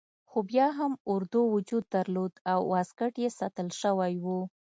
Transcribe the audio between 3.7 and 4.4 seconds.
شوی وو.